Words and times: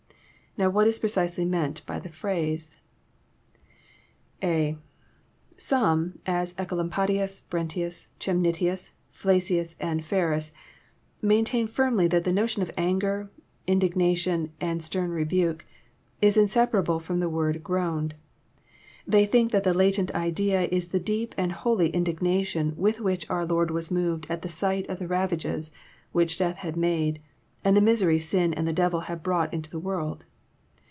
Now 0.57 0.69
what 0.69 0.85
is 0.85 0.99
precisely 0.99 1.45
meant 1.45 1.81
by 1.85 1.97
the 1.99 2.09
phrase? 2.09 2.75
(a) 4.43 4.75
Some, 5.55 6.19
as 6.25 6.51
Ecolampadius, 6.55 7.39
Brentius, 7.49 8.07
Chemnitius, 8.19 8.91
Flacius, 9.13 9.77
and 9.79 10.03
Ferns, 10.03 10.51
maintain 11.21 11.67
firmly 11.67 12.05
that 12.09 12.25
the 12.25 12.33
notion 12.33 12.61
of 12.61 12.69
anger, 12.75 13.31
indignation, 13.65 14.51
and 14.59 14.83
stern 14.83 15.11
rebuke, 15.11 15.65
is 16.21 16.35
inseparable 16.35 16.99
from 16.99 17.21
the 17.21 17.29
word 17.29 17.63
*' 17.63 17.63
groaned." 17.63 18.13
They 19.07 19.25
think 19.25 19.53
that 19.53 19.63
the 19.63 19.73
latent 19.73 20.11
idea 20.13 20.63
is 20.63 20.89
the 20.89 20.99
deep 20.99 21.33
and 21.37 21.53
holy 21.53 21.91
indignation 21.91 22.73
with 22.75 22.99
which 22.99 23.27
our 23.29 23.45
Lord 23.45 23.71
was 23.71 23.89
moved 23.89 24.27
at 24.29 24.41
the 24.41 24.49
sight 24.49 24.85
of 24.89 24.99
the 24.99 25.07
ravages 25.07 25.71
which 26.11 26.37
death 26.37 26.57
had 26.57 26.75
made, 26.75 27.21
and 27.63 27.77
the 27.77 27.79
misery 27.79 28.19
sin 28.19 28.53
and 28.53 28.67
the 28.67 28.73
devil 28.73 28.99
had 28.99 29.23
brought 29.23 29.53
into 29.53 29.69
the 29.69 29.79
world. 29.79 30.25